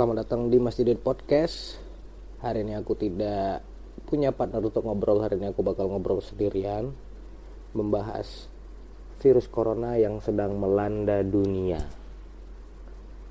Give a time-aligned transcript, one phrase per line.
[0.00, 1.76] selamat datang di Masjidin Podcast.
[2.40, 3.60] Hari ini aku tidak
[4.08, 5.20] punya partner untuk ngobrol.
[5.20, 6.96] Hari ini aku bakal ngobrol sendirian,
[7.76, 8.48] membahas
[9.20, 11.84] virus corona yang sedang melanda dunia.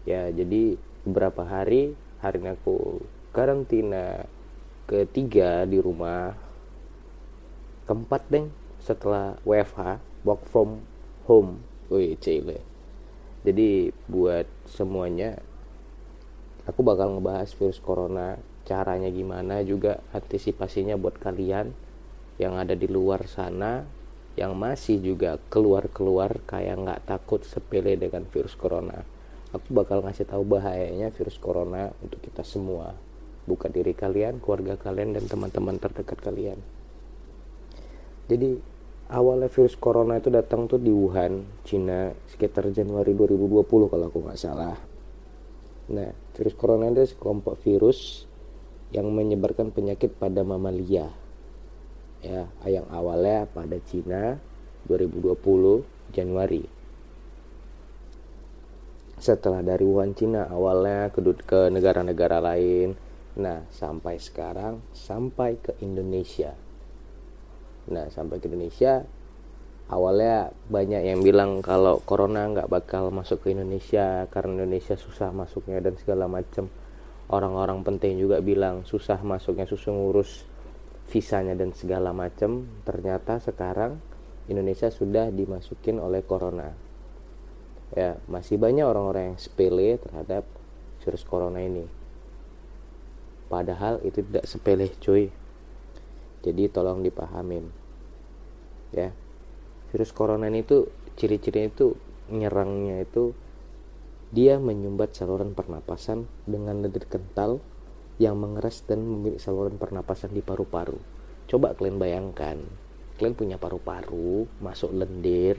[0.05, 0.77] Ya, jadi
[1.09, 3.01] beberapa hari hari ini aku
[3.33, 4.29] karantina
[4.85, 6.37] ketiga di rumah.
[7.89, 10.85] Keempat deng setelah WFH, work from
[11.25, 11.65] home.
[11.89, 12.61] Wih, cile.
[13.41, 15.48] Jadi buat semuanya
[16.69, 18.37] aku bakal ngebahas virus corona
[18.69, 21.73] caranya gimana juga antisipasinya buat kalian
[22.37, 23.83] yang ada di luar sana
[24.39, 29.03] yang masih juga keluar-keluar kayak nggak takut sepele dengan virus corona.
[29.51, 32.95] Aku bakal ngasih tahu bahayanya virus corona untuk kita semua.
[33.49, 36.61] Bukan diri kalian keluarga kalian dan teman-teman terdekat kalian.
[38.29, 38.61] Jadi
[39.09, 44.39] awalnya virus corona itu datang tuh di Wuhan Cina sekitar Januari 2020 kalau aku nggak
[44.39, 44.77] salah.
[45.89, 48.23] Nah, virus corona itu sekelompok virus
[48.95, 51.11] yang menyebarkan penyakit pada mamalia.
[52.23, 54.39] Ya, yang awalnya pada Cina
[54.87, 55.35] 2020
[56.15, 56.63] Januari.
[59.19, 62.95] Setelah dari Wuhan Cina awalnya ke ke negara-negara lain.
[63.35, 66.55] Nah, sampai sekarang sampai ke Indonesia.
[67.91, 69.03] Nah, sampai ke Indonesia
[69.89, 75.81] awalnya banyak yang bilang kalau corona nggak bakal masuk ke Indonesia karena Indonesia susah masuknya
[75.81, 76.69] dan segala macam
[77.33, 80.45] orang-orang penting juga bilang susah masuknya susah ngurus
[81.09, 83.97] visanya dan segala macam ternyata sekarang
[84.49, 86.73] Indonesia sudah dimasukin oleh corona.
[87.93, 90.45] Ya masih banyak orang-orang yang sepele terhadap
[91.05, 91.85] virus corona ini.
[93.49, 95.29] Padahal itu tidak sepele cuy.
[96.41, 97.65] Jadi tolong dipahamin.
[98.93, 99.13] Ya
[99.89, 101.87] virus corona ini tuh ciri-cirinya itu
[102.29, 103.33] nyerangnya itu
[104.29, 107.57] dia menyumbat saluran pernapasan dengan lendir kental
[108.21, 110.99] yang mengeras dan memiliki saluran pernapasan di paru-paru.
[111.49, 112.61] Coba kalian bayangkan,
[113.17, 115.57] kalian punya paru-paru, masuk lendir,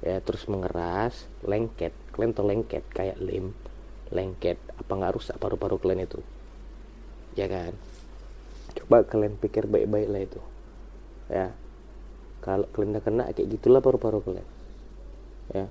[0.00, 1.92] ya terus mengeras, lengket.
[2.16, 3.52] Kalian tuh lengket kayak lem,
[4.08, 4.56] lengket.
[4.78, 6.24] Apa nggak rusak paru-paru kalian itu?
[7.36, 7.76] Ya kan?
[8.78, 10.40] Coba kalian pikir baik-baik lah itu.
[11.28, 11.52] Ya,
[12.44, 14.48] kalau kalian kena kayak gitulah paru-paru kalian
[15.54, 15.66] ya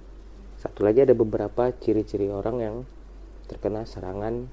[0.58, 2.76] satu lagi ada beberapa ciri-ciri orang yang
[3.46, 4.50] terkena serangan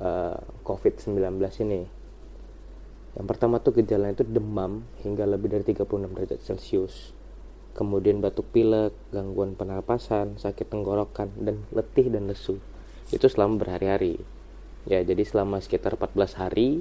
[0.00, 1.20] uh, eh, COVID-19
[1.66, 1.82] ini
[3.18, 7.12] yang pertama tuh gejalanya itu demam hingga lebih dari 36 derajat celcius
[7.74, 12.58] kemudian batuk pilek, gangguan pernapasan, sakit tenggorokan, dan letih dan lesu.
[13.10, 14.20] Itu selama berhari-hari.
[14.88, 16.80] Ya, jadi selama sekitar 14 hari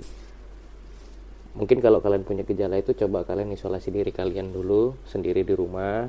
[1.59, 6.07] mungkin kalau kalian punya gejala itu coba kalian isolasi diri kalian dulu sendiri di rumah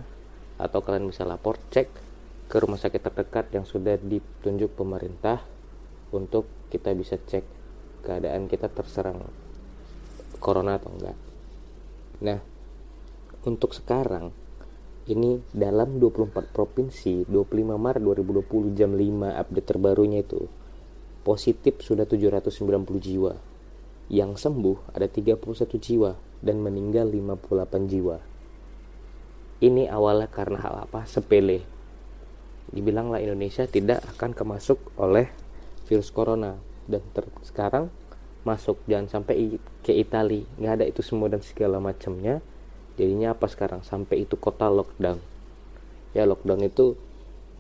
[0.63, 1.91] atau kalian bisa lapor cek
[2.47, 5.43] ke rumah sakit terdekat yang sudah ditunjuk pemerintah
[6.15, 7.43] untuk kita bisa cek
[8.07, 9.27] keadaan kita terserang
[10.39, 11.19] corona atau enggak.
[12.23, 12.39] Nah,
[13.43, 14.31] untuk sekarang
[15.11, 20.47] ini dalam 24 provinsi 25 Maret 2020 jam 5 update terbarunya itu
[21.27, 22.55] positif sudah 790
[23.03, 23.50] jiwa
[24.11, 25.39] yang sembuh ada 31
[25.79, 28.19] jiwa dan meninggal 58 jiwa.
[29.63, 31.07] Ini awalnya karena hal apa?
[31.07, 31.63] Sepele.
[32.75, 35.31] Dibilanglah Indonesia tidak akan kemasuk oleh
[35.87, 36.59] virus corona
[36.91, 37.91] dan ter sekarang
[38.43, 42.41] masuk jangan sampai ke Italia nggak ada itu semua dan segala macamnya
[42.97, 45.21] jadinya apa sekarang sampai itu kota lockdown
[46.17, 46.97] ya lockdown itu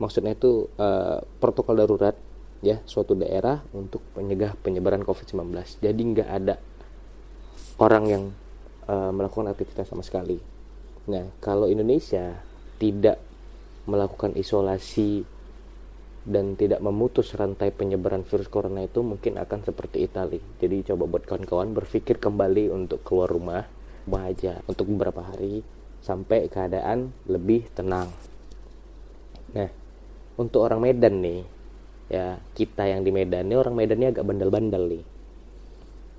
[0.00, 2.16] maksudnya itu uh, protokol darurat
[2.60, 5.80] ya suatu daerah untuk menyegah penyebaran COVID-19.
[5.80, 6.54] Jadi nggak ada
[7.80, 8.24] orang yang
[8.88, 10.36] uh, melakukan aktivitas sama sekali.
[11.08, 12.36] Nah, kalau Indonesia
[12.76, 13.16] tidak
[13.88, 15.24] melakukan isolasi
[16.20, 20.44] dan tidak memutus rantai penyebaran virus corona itu mungkin akan seperti Italia.
[20.60, 23.64] Jadi coba buat kawan-kawan berpikir kembali untuk keluar rumah
[24.10, 25.62] aja untuk beberapa hari
[26.02, 28.10] sampai keadaan lebih tenang.
[29.54, 29.70] Nah,
[30.34, 31.46] untuk orang Medan nih,
[32.10, 35.04] ya kita yang di Medan ini orang Medan ini agak bandel-bandel nih.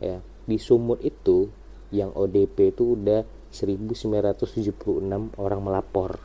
[0.01, 0.17] Ya
[0.47, 1.51] di Sumut itu
[1.91, 6.17] yang ODP itu udah 1976 orang melapor.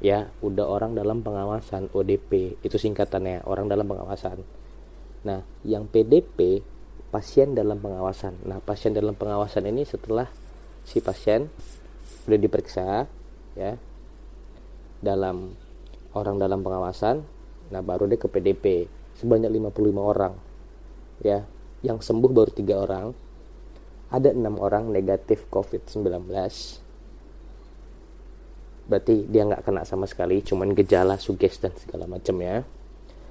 [0.00, 4.40] Ya udah orang dalam pengawasan ODP itu singkatannya orang dalam pengawasan.
[5.28, 6.64] Nah yang PDP
[7.12, 8.40] pasien dalam pengawasan.
[8.48, 10.24] Nah pasien dalam pengawasan ini setelah
[10.88, 11.52] si pasien
[12.24, 13.04] udah diperiksa
[13.56, 13.76] ya
[15.00, 15.56] dalam
[16.12, 17.24] orang dalam pengawasan
[17.70, 18.64] nah baru dia ke PDP
[19.20, 20.34] sebanyak 55 orang
[21.20, 21.44] ya.
[21.80, 23.12] Yang sembuh baru tiga orang.
[24.10, 26.26] Ada enam orang negatif COVID-19
[28.90, 32.66] berarti dia nggak kena sama sekali cuman gejala suges dan segala macam ya.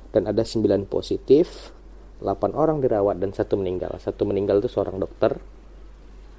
[0.10, 1.76] Dan ada 9 positif
[2.24, 4.00] 8 orang dirawat dan satu meninggal.
[4.00, 5.36] Satu meninggal itu seorang dokter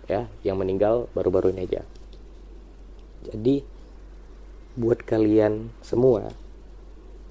[0.09, 0.25] ya.
[0.41, 1.83] Yang meninggal baru-baru ini aja.
[3.29, 3.61] Jadi
[4.81, 6.33] buat kalian semua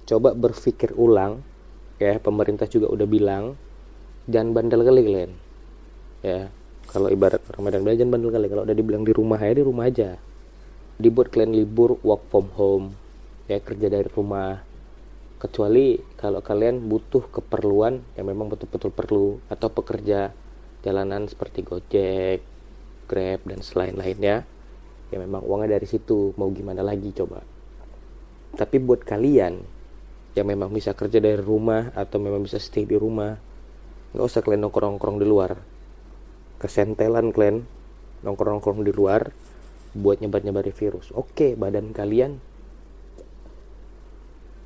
[0.05, 1.41] coba berpikir ulang
[1.99, 3.59] ya pemerintah juga udah bilang
[4.25, 5.31] jangan bandel kali kalian.
[6.23, 6.47] Ya
[6.89, 8.47] kalau ibarat Ramadan belajar bandel kali.
[8.47, 10.15] Kalau udah dibilang di rumah ya di rumah aja.
[10.99, 12.95] Dibuat kalian libur work from home
[13.51, 14.63] ya kerja dari rumah.
[15.39, 20.35] Kecuali kalau kalian butuh keperluan yang memang betul-betul perlu atau pekerja
[20.83, 22.43] jalanan seperti Gojek,
[23.07, 24.43] Grab dan selain lainnya
[25.09, 26.35] ya memang uangnya dari situ.
[26.35, 27.39] Mau gimana lagi coba?
[28.55, 29.78] Tapi buat kalian
[30.37, 33.37] yang memang bisa kerja dari rumah atau memang bisa stay di rumah.
[34.13, 35.57] Nggak usah kalian nongkrong-nongkrong di luar.
[36.59, 37.65] Kesentelan kalian
[38.25, 39.31] nongkrong-nongkrong di luar
[39.95, 41.09] buat nyebar-nyebari virus.
[41.15, 42.37] Oke badan kalian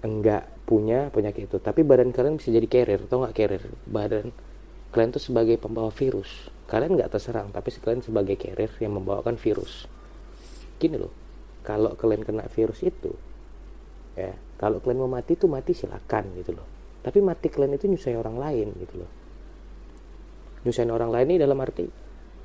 [0.03, 3.63] enggak punya penyakit itu tapi badan kalian bisa jadi carrier atau nggak carrier?
[3.87, 4.35] Badan
[4.91, 6.51] kalian tuh sebagai pembawa virus.
[6.67, 9.87] Kalian nggak terserang tapi kalian sebagai carrier yang membawakan virus.
[10.75, 11.13] Gini loh
[11.63, 13.15] kalau kalian kena virus itu
[14.19, 16.67] ya kalau kalian mau mati tuh mati silakan gitu loh.
[17.03, 19.11] Tapi mati kalian itu nyusahin orang lain gitu loh.
[20.63, 21.83] Nyusahin orang lain ini dalam arti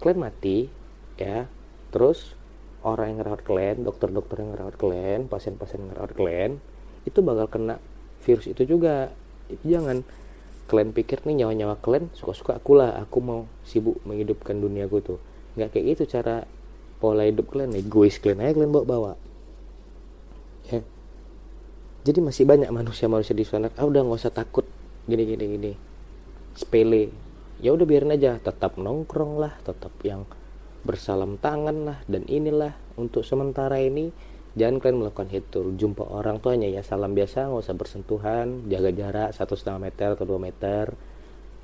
[0.02, 0.66] kalian mati
[1.20, 1.46] ya.
[1.94, 2.34] Terus
[2.82, 6.50] orang yang ngerawat kalian dokter-dokter yang ngerawat kalian pasien-pasien yang ngerawat kalian
[7.06, 7.76] itu bakal kena
[8.26, 9.14] virus itu juga.
[9.62, 10.02] Jangan.
[10.68, 13.00] Kalian pikir nih nyawa-nyawa kalian suka-suka aku lah.
[13.00, 15.16] Aku mau sibuk menghidupkan dunia gue tuh.
[15.56, 16.44] Nggak kayak gitu cara
[17.00, 19.16] pola hidup kalian egois kalian aja kalian bawa-bawa.
[20.68, 20.84] Ya
[22.08, 23.68] jadi masih banyak manusia-manusia di sana.
[23.76, 24.64] Ah udah nggak usah takut.
[25.04, 25.72] Gini gini gini.
[26.56, 27.12] Sepele.
[27.60, 28.40] Ya udah biarin aja.
[28.40, 29.52] Tetap nongkrong lah.
[29.60, 30.24] Tetap yang
[30.88, 31.98] bersalam tangan lah.
[32.08, 34.08] Dan inilah untuk sementara ini.
[34.56, 37.52] Jangan kalian melakukan itu jumpa orang tuh hanya ya salam biasa.
[37.52, 38.46] Nggak usah bersentuhan.
[38.72, 40.96] Jaga jarak satu setengah meter atau dua meter.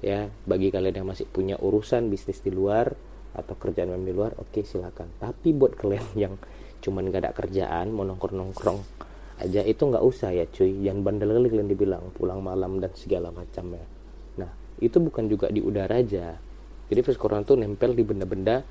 [0.05, 2.93] Ya bagi kalian yang masih punya urusan bisnis di luar
[3.33, 5.09] atau kerjaan memang di luar oke okay, silakan.
[5.17, 6.37] Tapi buat kalian yang
[6.85, 8.81] cuman gak ada kerjaan mau nongkrong nongkrong
[9.45, 10.83] aja itu nggak usah ya cuy.
[10.83, 13.87] Jangan bandel kali kalian dibilang pulang malam dan segala macam ya.
[14.41, 14.51] Nah
[14.81, 16.35] itu bukan juga di udara aja.
[16.89, 18.65] Jadi virus corona tuh nempel di benda-benda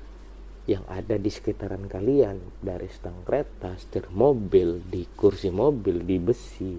[0.66, 2.42] yang ada di sekitaran kalian.
[2.58, 6.74] Dari stang kereta, setir mobil, di kursi mobil, di besi,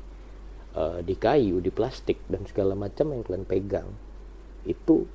[0.75, 3.89] uh, di kayu, di plastik dan segala macam yang kalian pegang.
[4.67, 5.07] Itu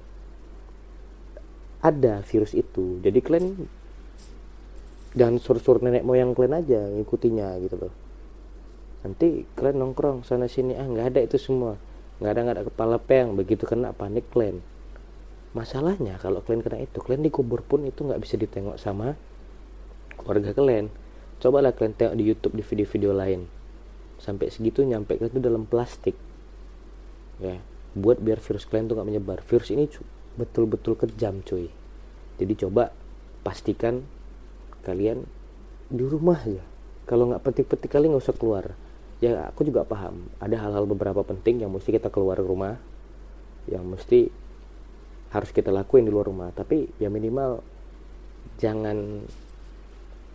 [1.85, 3.01] ada virus itu.
[3.01, 3.47] Jadi kalian
[5.11, 8.10] dan sur-sur nenek moyang kalian aja ngikutinya gitu loh
[9.01, 10.77] nanti kalian nongkrong sana sini.
[10.77, 11.81] Ah nggak ada itu semua.
[12.21, 13.33] Nggak ada nggak ada kepala peng.
[13.37, 14.61] Begitu kena panik kalian.
[15.57, 19.17] Masalahnya kalau kalian kena itu kalian dikubur pun itu nggak bisa ditengok sama
[20.21, 20.93] keluarga kalian.
[21.41, 23.41] Cobalah kalian tengok di YouTube di video-video lain.
[24.21, 26.15] Sampai segitu nyampe ke itu dalam plastik.
[27.41, 27.57] Ya
[27.91, 29.39] buat biar virus kalian tuh nggak menyebar.
[29.43, 29.89] Virus ini
[30.37, 31.73] betul-betul kejam cuy.
[32.37, 32.93] Jadi coba
[33.41, 34.05] pastikan
[34.85, 35.25] kalian
[35.89, 36.63] di rumah aja.
[37.09, 38.79] Kalau nggak penting-penting kali nggak usah keluar
[39.21, 40.27] ya aku juga paham.
[40.41, 42.81] Ada hal-hal beberapa penting yang mesti kita keluar rumah
[43.69, 44.33] yang mesti
[45.31, 46.51] harus kita lakuin di luar rumah.
[46.51, 47.61] Tapi ya minimal
[48.59, 49.23] jangan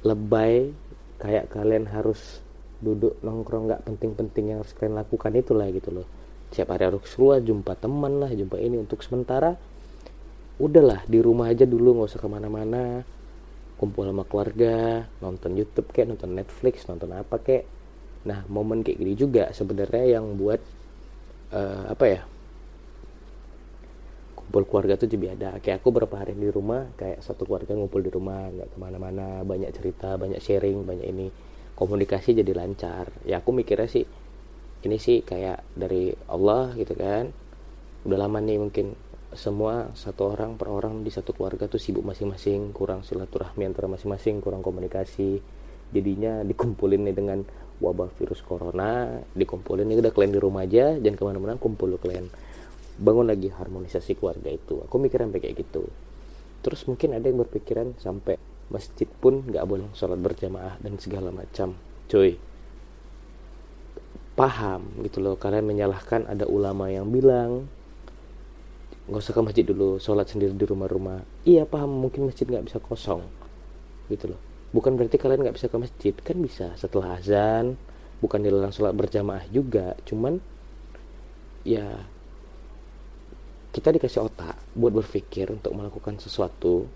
[0.06, 0.70] lebay
[1.18, 2.46] kayak kalian harus
[2.80, 6.08] duduk nongkrong nggak penting-penting yang harus kalian lakukan itulah gitu loh.
[6.54, 8.77] Siapa hari harus keluar jumpa teman lah jumpa ini.
[8.77, 9.58] Untuk sementara
[10.62, 13.01] udahlah di rumah aja dulu nggak usah ke mana-mana.
[13.75, 17.68] Kumpul sama keluarga nonton YouTube kayak nonton Netflix nonton apa kayak
[18.25, 20.58] nah momen kayak gini juga sebenarnya yang buat
[21.53, 22.22] uh, apa ya
[24.46, 25.58] kumpul keluarga tuh jadi ada.
[25.60, 29.41] Kayak aku berapa hari di rumah kayak satu keluarga ngumpul di rumah nggak ke mana-mana
[29.41, 31.27] banyak cerita banyak sharing banyak ini.
[31.75, 33.12] Komunikasi jadi lancar.
[33.27, 34.05] Ya aku mikirnya sih
[34.86, 37.34] ini sih kayak dari Allah gitu kan.
[38.05, 38.96] Udah lama nih mungkin
[39.36, 44.39] semua satu orang per orang di satu keluarga tuh sibuk masing-masing kurang silaturahmi antara masing-masing
[44.39, 45.41] kurang komunikasi.
[45.91, 47.39] Jadinya dikumpulin nih dengan
[47.84, 52.32] wabah virus corona dikumpulin nih udah kalian di rumah aja jangan ke mana-mana kumpul kalian
[52.96, 54.79] bangun lagi harmonisasi keluarga itu.
[54.88, 55.84] Aku mikir sampai kayak gitu.
[56.63, 58.39] Terus mungkin ada yang berpikiran sampai
[58.72, 61.75] masjid pun nggak boleh sholat berjamaah dan segala macam.
[62.08, 62.39] Cuy
[64.36, 67.72] paham gitu loh kalian menyalahkan ada ulama yang bilang
[69.08, 71.24] nggak usah ke masjid dulu sholat sendiri di rumah-rumah.
[71.44, 73.24] Iya paham mungkin masjid nggak bisa kosong
[74.10, 76.13] gitu loh bukan berarti kalian nggak bisa ke masjid.
[76.20, 77.79] Kan bisa setelah azan
[78.20, 79.96] bukan dilarang sholat berjamaah juga.
[80.03, 80.44] Cuman
[81.63, 81.88] ya
[83.72, 86.91] kita dikasih otak buat berpikir untuk melakukan sesuatu.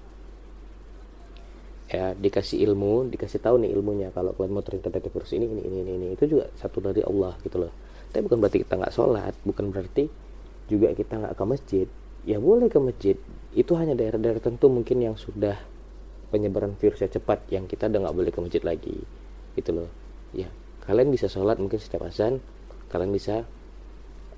[1.90, 4.12] Ya dikasih ilmu dikasih tahu nih ilmunya.
[4.12, 7.64] Kalau kalian mau terinfeksi virus ini ini ini ini itu juga satu dari Allah gitu
[7.64, 7.72] loh.
[8.12, 10.12] Tapi bukan berarti kita nggak sholat bukan berarti
[10.68, 11.88] juga kita nggak ke masjid.
[12.28, 13.16] Ya boleh ke masjid.
[13.56, 15.58] Itu hanya daerah-daerah tertentu mungkin yang sudah
[16.30, 18.98] penyebaran virusnya cepat yang kita udah nggak boleh ke masjid lagi.
[19.58, 19.90] Gitu loh.
[20.34, 20.50] Ya
[20.86, 22.42] kalian bisa sholat mungkin setiap azan
[22.90, 23.46] kalian bisa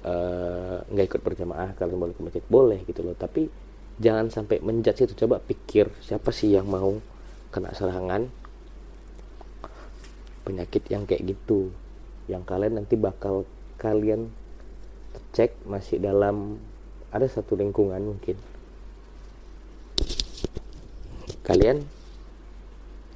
[0.04, 2.44] eh, nggak uh, ikut berjamaah kalian boleh ke masjid.
[2.48, 3.16] Boleh gitu loh.
[3.16, 3.48] Tapi
[4.00, 5.14] jangan sampai menjudge itu.
[5.28, 6.98] Coba pikir siapa sih yang mau
[7.52, 8.28] kena serangan
[10.48, 11.70] penyakit yang kayak gitu?
[12.32, 13.44] Yang kalian nanti bakal
[13.78, 14.32] kalian
[15.32, 16.60] cek masih dalam
[17.12, 18.40] ada satu lingkungan mungkin
[21.42, 21.82] kalian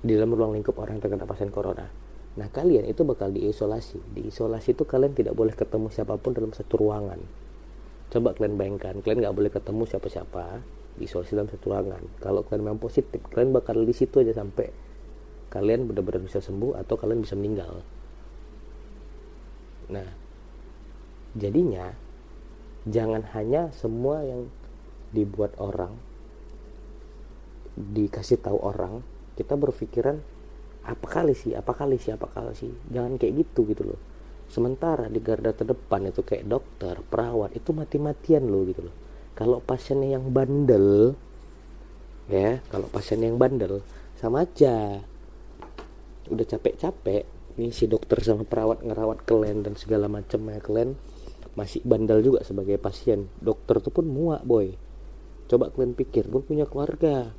[0.05, 1.89] di dalam ruang lingkup orang yang terkena pasien corona.
[2.35, 4.01] Nah kalian itu bakal diisolasi.
[4.13, 7.17] Diisolasi itu kalian tidak boleh ketemu siapa pun dalam satu ruangan.
[8.13, 10.61] Coba kalian bayangkan kalian nggak boleh ketemu siapa-siapa
[11.01, 12.03] diisolasi dalam satu ruangan.
[12.21, 14.69] Kalau kalian memang positif kalian bakal di situ aja sampai
[15.49, 17.81] kalian benar-benar bisa sembuh atau kalian bisa meninggal.
[19.89, 20.07] Nah
[21.33, 21.93] jadinya
[22.85, 24.51] jangan hanya semua yang
[25.15, 25.95] dibuat orang
[27.75, 29.03] dikasih tahu orang
[29.35, 30.15] kita berpikiran
[30.85, 31.51] apa kali sih?
[31.57, 32.15] Apa kali sih?
[32.15, 32.71] Apa kali sih?
[32.93, 33.99] Jangan kayak gitu gitu loh.
[34.45, 38.95] Sementara di garda terdepan itu kayak dokter perawat itu mati-matian loh gitu loh.
[39.35, 41.17] Kalau pasiennya yang bandel
[42.25, 43.81] ya kalau pasien yang bandel
[44.15, 45.01] sama aja.
[46.29, 47.25] Udah capek-capek
[47.57, 50.97] nih si dokter sama perawat ngerawat kalian dan segala macam ya kalian
[51.57, 53.27] masih bandel juga sebagai pasien.
[53.41, 54.77] Dokter tuh pun muak boy.
[55.49, 57.33] Coba kalian pikir pun punya keluarga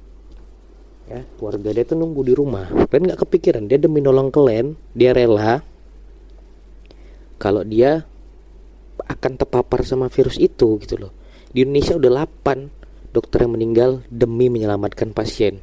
[1.07, 2.67] ya keluarga dia tuh nunggu di rumah.
[2.91, 5.63] Kalian nggak kepikiran dia demi nolong kalian dia rela
[7.37, 8.03] kalau dia
[9.07, 11.13] akan terpapar sama virus itu gitu loh.
[11.53, 15.63] Di Indonesia udah 8 dokter yang meninggal demi menyelamatkan pasien.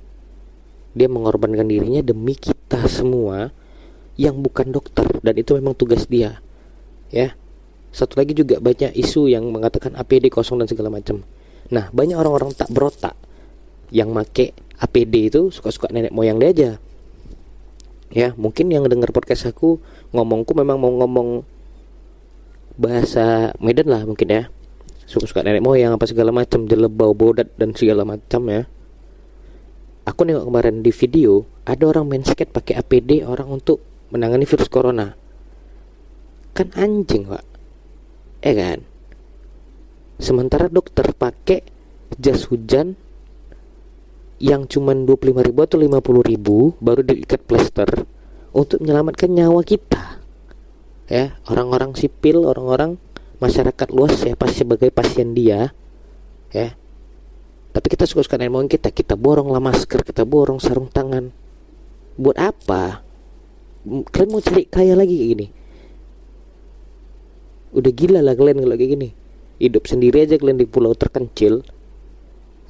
[0.93, 3.49] Dia mengorbankan dirinya demi kita semua
[4.13, 6.39] yang bukan dokter dan itu memang tugas dia.
[7.09, 7.35] Ya
[7.93, 11.21] satu lagi juga banyak isu yang mengatakan APD kosong dan segala macam.
[11.69, 13.13] Nah banyak orang-orang tak berotak
[13.93, 16.71] yang make APD itu suka-suka nenek moyang dia aja.
[18.13, 19.81] Ya mungkin yang dengar podcast aku
[20.13, 21.41] ngomongku memang mau ngomong
[22.77, 24.43] bahasa Medan lah mungkin ya.
[25.05, 28.65] Suka-suka nenek moyang apa segala macam jelebau bodat dan segala macam ya.
[30.03, 33.79] Aku nengok kemarin di video ada orang main skate pakai APD orang untuk
[34.11, 35.15] menangani virus corona.
[36.53, 37.45] Kan anjing pak.
[38.43, 38.79] Eh kan?
[40.19, 41.65] Sementara dokter pakai
[42.19, 42.99] jas hujan
[44.43, 46.03] yang cuma 25 ribu atau 50
[46.35, 47.87] ribu baru diikat plester
[48.51, 50.19] untuk menyelamatkan nyawa kita.
[51.07, 52.99] Ya orang-orang sipil orang-orang
[53.39, 55.71] masyarakat luas ya pasti sebagai pasien dia
[56.51, 56.75] ya.
[57.71, 61.31] Tapi kita suka-suka nemoin kita kita borong lah masker kita borong sarung tangan.
[62.19, 62.99] Buat apa?
[63.87, 65.47] Kalian mau cari kaya lagi kayak gini?
[67.79, 69.09] Udah gila lah kalian kalau kayak gini.
[69.63, 71.63] Hidup sendiri aja kalian di pulau terkencil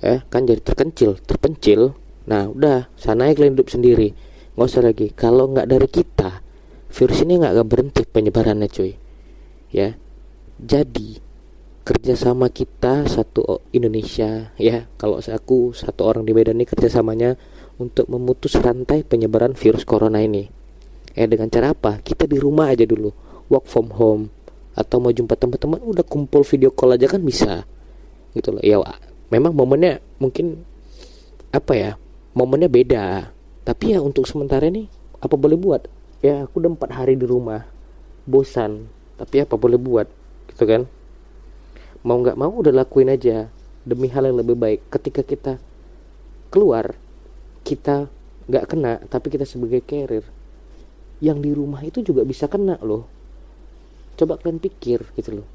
[0.04, 1.96] eh kan jadi terkencil terpencil.
[2.28, 4.12] Nah udah sana kalian hidup sendiri.
[4.54, 5.08] Nggak usah lagi.
[5.16, 6.44] Kalau nggak dari kita
[6.92, 8.92] virus ini nggak akan berhenti penyebarannya cuy.
[9.72, 9.96] Ya.
[10.60, 11.18] Jadi
[11.84, 14.86] kerjasama kita satu Indonesia ya.
[15.00, 17.40] Kalau aku satu orang di Medan ini kerjasamanya
[17.80, 20.46] untuk memutus rantai penyebaran virus corona ini.
[21.16, 22.04] Ya dengan cara apa?
[22.04, 23.10] Kita di rumah aja dulu.
[23.48, 24.24] Work from home.
[24.74, 27.66] Atau mau jumpa teman-teman udah kumpul video call aja kan bisa.
[28.34, 28.64] Gitu loh.
[28.66, 28.82] Ya
[29.34, 30.62] memang momennya mungkin
[31.50, 31.92] apa ya
[32.38, 33.34] momennya beda.
[33.66, 34.86] Tapi ya untuk sementara ini
[35.18, 35.90] apa boleh buat?
[36.22, 37.66] Ya aku udah empat hari di rumah.
[38.30, 38.86] Bosan.
[39.18, 40.06] Tapi apa boleh buat?
[40.54, 40.86] Gitu kan?
[42.06, 43.50] Mau nggak mau udah lakuin aja
[43.82, 44.86] demi hal yang lebih baik.
[44.94, 45.58] Ketika kita
[46.54, 46.94] keluar
[47.66, 48.06] kita
[48.46, 50.28] nggak kena tapi kita sebagai carrier
[51.24, 53.10] yang di rumah itu juga bisa kena loh.
[54.14, 55.53] Coba kalian pikir gitu loh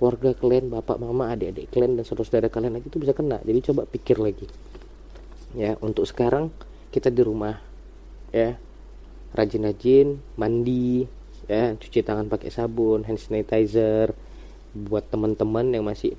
[0.00, 3.36] keluarga kalian, bapak, mama, adik-adik kalian dan saudara-saudara kalian lagi itu bisa kena.
[3.44, 4.48] Jadi coba pikir lagi.
[5.52, 6.48] Ya, untuk sekarang
[6.88, 7.60] kita di rumah
[8.32, 8.56] ya.
[9.36, 11.04] Rajin-rajin mandi,
[11.44, 14.16] ya, cuci tangan pakai sabun, hand sanitizer
[14.72, 16.16] buat teman-teman yang masih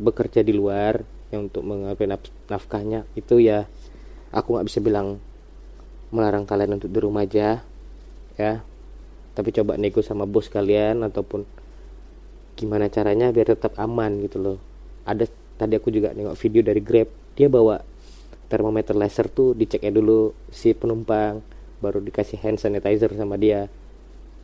[0.00, 3.64] bekerja di luar yang untuk mengambil naf nafkahnya itu ya
[4.32, 5.16] aku nggak bisa bilang
[6.12, 7.64] melarang kalian untuk di rumah aja
[8.36, 8.60] ya
[9.32, 11.48] tapi coba nego sama bos kalian ataupun
[12.62, 14.58] gimana caranya biar tetap aman gitu loh.
[15.02, 15.26] Ada
[15.58, 17.10] tadi aku juga nengok video dari Grab.
[17.34, 17.82] Dia bawa
[18.46, 21.42] termometer laser tuh diceknya dulu si penumpang
[21.82, 23.66] baru dikasih hand sanitizer sama dia.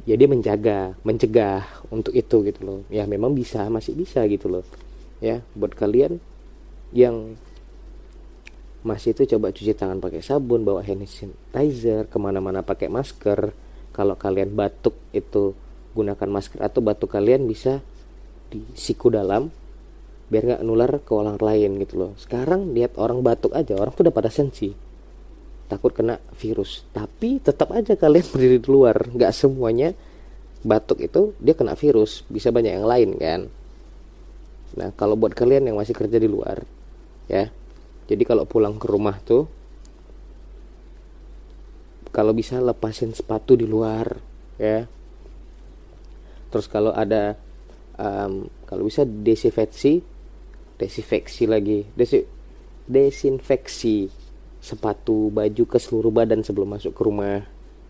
[0.03, 1.63] Ya dia menjaga mencegah
[1.95, 2.81] untuk itu gitu loh.
[2.91, 4.67] Ya memang bisa masih bisa gitu loh.
[5.23, 6.19] Ya buat kalian
[6.91, 7.39] yang
[8.83, 13.55] masih itu coba cuci tangan pakai sabun bawa hand sanitizer ke mana-mana pakai masker.
[13.95, 15.55] Kalau kalian batuk itu
[15.95, 17.83] gunakan masker atau batuk kalian bisa
[18.49, 19.49] di siku dalam
[20.28, 22.12] biar nggak nular ke orang lain gitu loh.
[22.21, 24.73] Sekarang lihat orang batuk aja orang tuh udah pada sensi.
[25.69, 26.85] Takut kena virus.
[26.93, 28.97] Tapi tetap aja kalian berdiri di luar.
[29.09, 29.97] Nggak semuanya
[30.64, 32.25] batuk itu dia kena virus.
[32.28, 33.40] Bisa banyak yang lain kan?
[34.76, 36.61] Nah kalau buat kalian yang masih kerja di luar
[37.28, 37.49] ya.
[38.09, 39.49] Jadi kalau pulang ke rumah tuh
[42.09, 44.12] kalau bisa lepasin sepatu di luar
[44.61, 44.85] ya.
[46.49, 47.37] Terus kalau ada
[47.99, 50.19] um, kalau bisa desinfeksi
[50.78, 51.83] desinfeksi lagi.
[51.93, 52.23] Desi,
[52.87, 54.09] desinfeksi
[54.62, 57.43] sepatu baju ke seluruh badan sebelum masuk ke rumah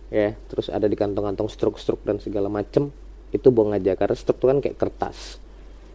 [0.09, 0.35] ya.
[0.49, 2.91] Terus ada di kantong-kantong struk-struk dan segala macem
[3.31, 3.95] itu buang aja.
[3.95, 5.39] Karena struk itu kan kayak kertas.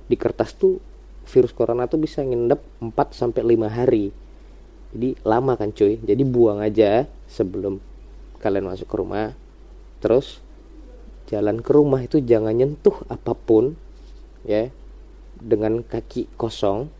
[0.05, 0.77] Di kertas tuh
[1.25, 4.13] virus corona tuh bisa ngendep 4 sampai 5 hari.
[4.93, 5.97] Jadi lama kan cuy.
[6.05, 7.81] Jadi buang aja sebelum
[8.37, 9.33] kalian masuk ke rumah.
[9.97, 10.37] Terus
[11.25, 13.73] jalan ke rumah itu jangan nyentuh apa pun
[14.43, 14.69] ya
[15.39, 16.91] dengan kaki kosong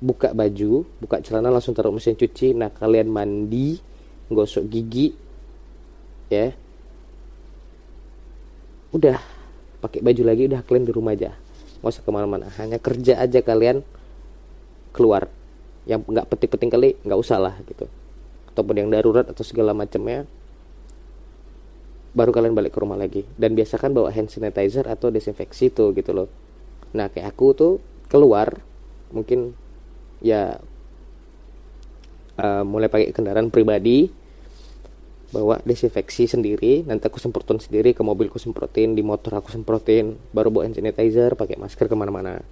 [0.00, 2.56] buka baju buka celana langsung taruh mesin cuci.
[2.56, 3.78] Nah kalian mandi
[4.32, 5.12] gosok gigi
[6.32, 6.56] ya.
[8.90, 9.20] Udah
[9.80, 11.36] pakai baju lagi udah kalian di rumah aja.
[11.80, 13.84] Nggak usah ke mana-mana hanya kerja aja kalian
[14.90, 15.30] keluar.
[15.86, 17.86] Yang nggak penting-penting kali nggak usah lah gitu.
[18.50, 20.26] Ataupun yang darurat atau segala macamnya
[22.10, 23.22] baru kalian balik ke rumah lagi.
[23.38, 26.28] Dan biasakan bawa hand sanitizer atau desinfeksi tuh gitu loh.
[26.94, 27.72] Nah kayak aku tuh
[28.10, 28.58] keluar
[29.14, 29.54] mungkin
[30.22, 30.58] ya
[32.38, 34.10] uh, mulai pakai kendaraan pribadi
[35.30, 40.50] bawa desinfeksi sendiri nanti aku semprotin sendiri ke mobilku semprotin di motor aku semprotin baru
[40.50, 42.42] bawa hand sanitizer pakai masker ke mana-mana.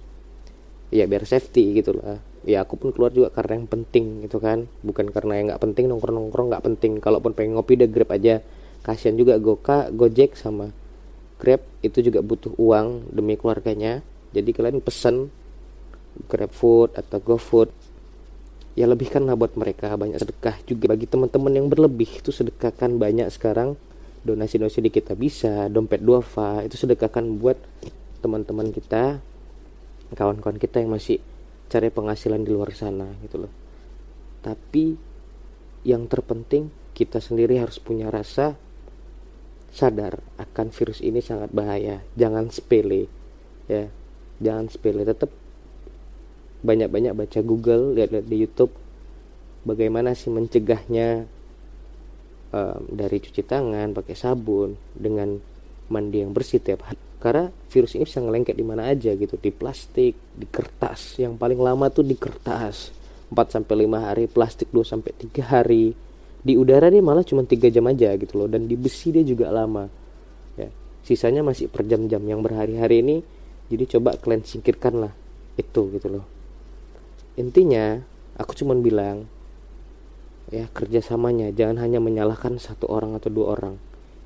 [0.89, 2.17] Ya biar safety gitu lah.
[2.47, 4.65] Ya aku pun keluar juga karena yang penting gitu kan.
[4.81, 6.91] Bukan karena yang nggak penting nongkrong nongkrong nggak penting.
[7.03, 8.41] Kalaupun pengen ngopi deh grab aja
[8.85, 10.71] kasian juga goka gojek sama
[11.39, 14.03] grab itu juga butuh uang demi keluarganya.
[14.35, 15.31] Jadi kalian pesen
[16.27, 17.71] GrabFood atau GoFood
[18.75, 19.95] ya lebihkanlah buat mereka.
[19.95, 22.19] Banyak sedekah juga bagi teman-teman yang berlebih.
[22.19, 23.79] Itu sedekahkan banyak sekarang.
[24.27, 25.71] Donasi-donasi di kita bisa.
[25.71, 26.61] Dompet duafa.
[26.67, 27.57] Itu sedekahkan buat
[28.19, 29.23] teman-teman kita
[30.09, 31.21] kawan-kawan kita yang masih
[31.69, 33.53] cari penghasilan di luar sana gitu loh.
[34.41, 34.97] Tapi
[35.85, 38.57] yang terpenting kita sendiri harus punya rasa
[39.73, 42.01] sadar akan virus ini sangat bahaya.
[42.15, 43.09] Jangan sepele
[43.69, 43.89] ya.
[44.39, 45.03] Jangan sepele.
[45.03, 45.31] Tetap
[46.59, 48.73] banyak-banyak baca Google lihat-lihat di YouTube
[49.63, 51.23] bagaimana sih mencegahnya
[52.51, 55.39] um, dari cuci tangan pakai sabun dengan
[55.87, 59.51] mandi yang bersih tiap hari karena virus ini bisa ngelengket di mana aja gitu di
[59.51, 61.19] plastik di kertas.
[61.19, 62.95] Yang paling lama tuh di kertas.
[63.29, 65.93] 4 sampai 5 hari plastik 2 sampai 3 hari
[66.39, 69.51] di udara dia malah cuma 3 jam aja gitu loh dan di besi dia juga
[69.51, 69.87] lama
[70.55, 70.71] ya.
[71.03, 72.23] Sisanya masih per jam-jam.
[72.23, 73.15] Yang berhari-hari ini
[73.67, 75.13] jadi coba kalian singkirkan lah
[75.59, 76.25] itu gitu loh.
[77.35, 77.99] Intinya
[78.39, 79.27] aku cuma bilang
[80.49, 81.51] ya kerjasamanya.
[81.51, 83.75] Jangan hanya menyalahkan satu orang atau dua orang.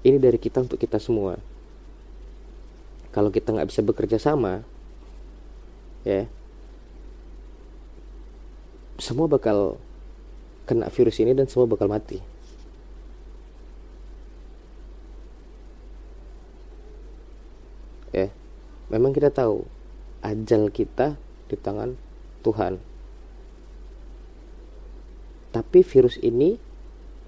[0.06, 1.40] Ini dari kita untuk kita semua.
[3.14, 4.66] Kalau kita nggak bisa bekerja sama
[6.04, 6.28] ya
[9.00, 9.80] semua bakal
[10.64, 12.20] kena virus ini dan semua bakal mati
[18.14, 18.30] ya
[18.94, 19.66] memang kita tahu
[20.24, 21.20] ajal kita
[21.52, 21.94] di tangan
[22.42, 22.80] Tuhan.
[25.54, 26.58] Tapi virus ini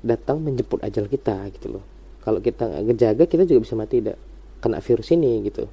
[0.01, 1.83] datang menjemput ajal kita gitu loh.
[2.25, 4.17] Kalau kita nggak ngejaga kita juga bisa mati tidak
[4.63, 5.69] kena virus ini gitu.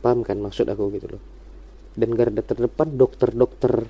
[0.00, 1.22] Paham kan maksud aku gitu loh.
[1.92, 3.84] Dan garda terdepan dokter-dokter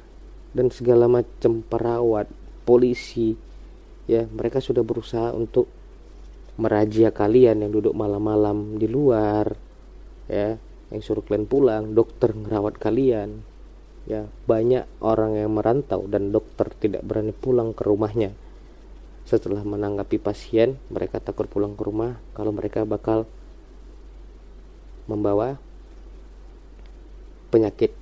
[0.52, 2.28] dan segala macam perawat,
[2.62, 3.34] polisi
[4.06, 5.70] ya mereka sudah berusaha untuk
[6.60, 9.56] merajia kalian yang duduk malam-malam di luar
[10.28, 10.60] ya
[10.92, 13.40] yang suruh kalian pulang dokter ngerawat kalian
[14.04, 18.34] ya banyak orang yang merantau dan dokter tidak berani pulang ke rumahnya.
[19.22, 23.24] Setelah menanggapi pasien mereka takut pulang ke rumah kalau mereka bakal
[25.06, 25.56] membawa
[27.54, 27.94] penyakit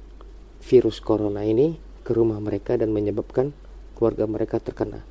[0.65, 3.55] virus corona ini ke rumah mereka dan menyebabkan
[3.95, 5.07] keluarga mereka terkena.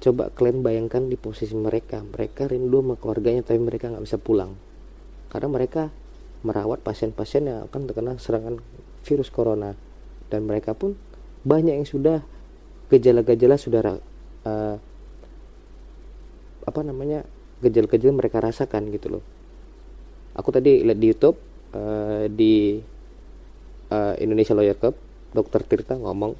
[0.00, 2.00] Coba kalian bayangkan di posisi mereka.
[2.00, 4.56] Mereka rindu sama keluarganya tapi mereka nggak bisa pulang.
[5.28, 5.92] Karena mereka
[6.40, 8.56] merawat pasien-pasien yang akan terkena serangan
[9.04, 9.76] virus corona.
[10.32, 10.96] Dan mereka pun
[11.44, 12.24] banyak yang sudah
[12.88, 14.00] gejala-gejala sudah
[14.48, 14.80] uh,
[16.64, 17.28] apa namanya
[17.60, 19.24] gejala-gejala mereka rasakan gitu loh.
[20.32, 21.36] Aku tadi lihat di YouTube
[21.76, 22.80] uh, di
[23.92, 26.34] uh, Indonesia Lawyer Cup dokter Tirta ngomong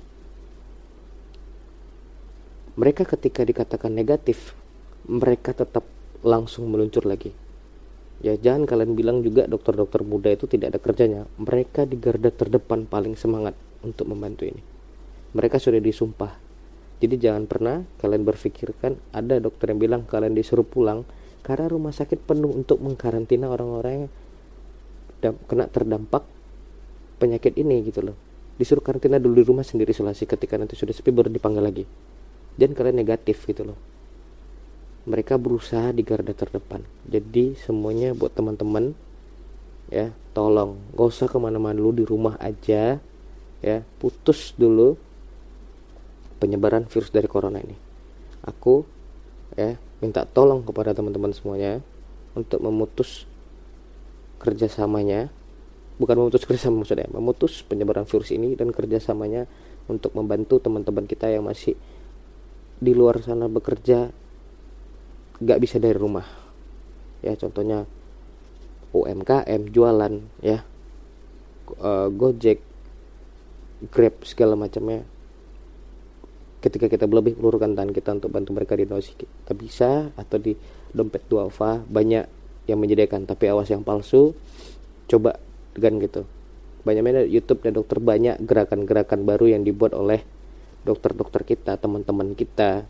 [2.80, 4.54] mereka ketika dikatakan negatif
[5.10, 5.84] mereka tetap
[6.22, 7.32] langsung meluncur lagi.
[8.20, 11.22] Ya jangan kalian bilang juga dokter-dokter muda itu tidak ada kerjanya.
[11.40, 14.60] Mereka di garda terdepan paling semangat untuk membantu ini.
[15.32, 16.36] Mereka sudah disumpah.
[17.00, 21.08] Jadi jangan pernah kalian berpikirkan ada dokter yang bilang kalian disuruh pulang
[21.40, 24.12] karena rumah sakit penuh untuk mengkarantina orang-orang
[25.24, 26.28] yang kena terdampak
[27.16, 28.29] penyakit ini gitu loh
[28.60, 31.84] disuruh karantina dulu di rumah sendiri isolasi ketika nanti sudah sepi baru dipanggil lagi.
[32.60, 33.78] Jangan kalian negatif gitu loh.
[35.08, 36.84] Mereka berusaha di garda terdepan.
[37.08, 38.92] Jadi semuanya buat teman-teman
[39.88, 40.76] ya tolong.
[40.92, 43.00] Gak usah ke mana-mana dulu di rumah aja
[43.64, 43.78] ya.
[43.96, 45.00] Putus dulu
[46.36, 47.72] penyebaran virus dari corona ini.
[48.44, 48.84] Aku
[49.56, 51.80] ya minta tolong kepada teman-teman semuanya
[52.36, 53.24] untuk memutus
[54.36, 55.32] kerjasamanya
[56.00, 59.44] bukan memutus kerjasama maksudnya memutus penyebaran virus ini dan kerjasamanya
[59.84, 61.76] untuk membantu teman-teman kita yang masih
[62.80, 64.08] di luar sana bekerja
[65.44, 66.24] gak bisa dari rumah.
[67.20, 67.84] Ya contohnya
[68.96, 70.64] UMKM jualan ya
[71.76, 72.64] uh, Gojek
[73.92, 75.04] Grab segala macamnya.
[76.60, 80.52] Ketika kita lebih pelurkan tangan kita untuk bantu mereka di donasi kita bisa atau di
[80.92, 82.28] dompet duafa banyak
[82.68, 84.36] yang menyediakan tapi awas yang palsu.
[85.08, 85.40] Coba
[85.76, 86.22] dengan gitu.
[86.82, 90.24] Banyak mana YouTube dan dokter banyak gerakan-gerakan baru yang dibuat oleh
[90.80, 92.88] dokter-dokter kita teman-teman kita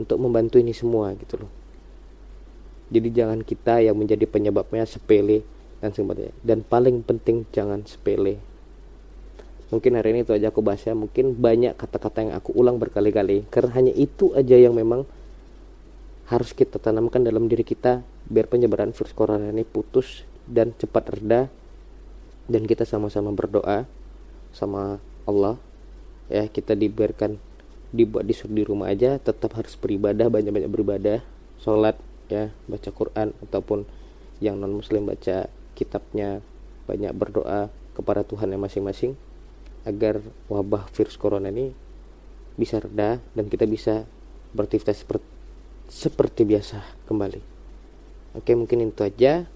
[0.00, 1.52] untuk membantu ini semua gitu loh.
[2.88, 5.44] Jadi jangan kita yang menjadi penyebabnya sepele
[5.84, 6.32] dan sebagainya.
[6.40, 8.40] Dan paling penting jangan sepele.
[9.68, 10.96] Mungkin hari ini itu aja aku bahas ya.
[10.96, 13.44] Mungkin banyak kata-kata yang aku ulang berkali-kali.
[13.52, 15.04] Karena hanya itu aja yang memang
[16.32, 21.48] harus kita tanamkan dalam diri kita biar penyebaran virus corona ini putus dan cepat reda
[22.48, 23.84] dan kita sama-sama berdoa
[24.50, 25.60] sama Allah.
[26.28, 27.40] Ya kita dibiarkan
[27.92, 31.24] dibuat disuruh di rumah aja tetap harus beribadah banyak-banyak beribadah
[31.56, 31.96] sholat
[32.28, 33.88] ya baca Quran ataupun
[34.44, 36.44] yang non muslim baca kitabnya
[36.84, 39.16] banyak berdoa kepada Tuhan yang masing-masing
[39.88, 40.20] agar
[40.52, 41.72] wabah virus corona ini
[42.60, 44.04] bisa reda dan kita bisa
[44.52, 45.28] beraktivitas seperti,
[45.88, 47.40] seperti biasa kembali.
[48.36, 49.48] Oke mungkin itu aja.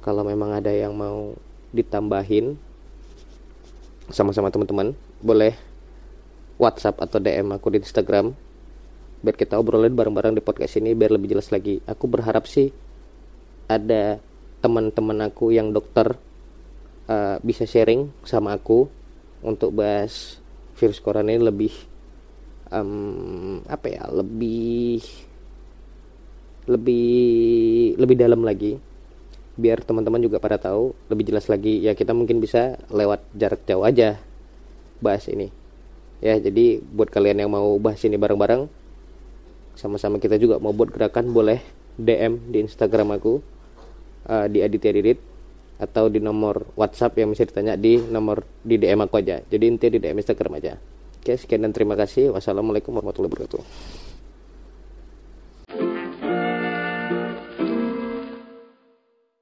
[0.00, 1.36] Kalau memang ada yang mau
[1.74, 2.54] ditambahin
[4.08, 5.58] sama-sama teman-teman boleh
[6.54, 8.30] WhatsApp atau DM aku di Instagram
[9.24, 11.80] biar kita obrolin bareng-bareng di podcast ini biar lebih jelas lagi.
[11.88, 12.68] Aku berharap sih
[13.66, 14.20] ada
[14.60, 16.12] teman-teman aku yang dokter
[17.08, 18.86] uh, bisa sharing sama aku
[19.40, 20.38] untuk bahas
[20.76, 21.72] virus corona ini lebih
[22.68, 25.00] um, apa ya lebih
[26.68, 28.76] lebih lebih dalam lagi
[29.54, 33.86] biar teman-teman juga pada tahu lebih jelas lagi ya kita mungkin bisa lewat jarak jauh
[33.86, 34.18] aja
[34.98, 35.50] bahas ini.
[36.18, 38.66] Ya jadi buat kalian yang mau bahas ini bareng-bareng
[39.74, 41.60] sama-sama kita juga mau buat gerakan boleh
[41.98, 43.42] DM di Instagram aku
[44.30, 45.18] uh, di Aditya Didit
[45.74, 49.42] atau di nomor WhatsApp yang bisa ditanya di nomor di DM aku aja.
[49.46, 50.72] Jadi intinya di DM Instagram aja.
[51.20, 52.30] Oke sekian dan terima kasih.
[52.30, 54.13] Wassalamualaikum warahmatullahi wabarakatuh